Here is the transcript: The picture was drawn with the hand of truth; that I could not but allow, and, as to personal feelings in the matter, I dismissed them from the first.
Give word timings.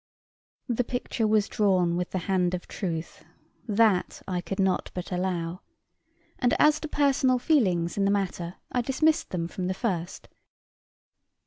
The 0.67 0.83
picture 0.83 1.27
was 1.27 1.47
drawn 1.47 1.95
with 1.95 2.09
the 2.09 2.17
hand 2.25 2.55
of 2.55 2.67
truth; 2.67 3.23
that 3.67 4.23
I 4.27 4.41
could 4.41 4.59
not 4.59 4.89
but 4.95 5.11
allow, 5.11 5.61
and, 6.39 6.55
as 6.57 6.79
to 6.79 6.87
personal 6.87 7.37
feelings 7.37 7.97
in 7.97 8.05
the 8.05 8.09
matter, 8.09 8.55
I 8.71 8.81
dismissed 8.81 9.29
them 9.29 9.47
from 9.47 9.67
the 9.67 9.75
first. 9.75 10.27